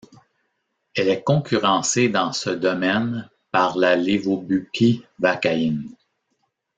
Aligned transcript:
Elle 0.95 1.09
est 1.09 1.21
concurrencée 1.21 2.09
dans 2.09 2.33
ce 2.33 2.49
domaine 2.49 3.29
par 3.51 3.77
la 3.77 3.95
lévobupivacaïne. 3.95 5.91